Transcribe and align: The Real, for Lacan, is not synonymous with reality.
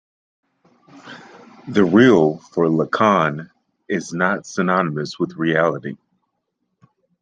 The 1.67 1.85
Real, 1.85 2.39
for 2.39 2.65
Lacan, 2.65 3.51
is 3.87 4.11
not 4.11 4.47
synonymous 4.47 5.19
with 5.19 5.35
reality. 5.35 5.95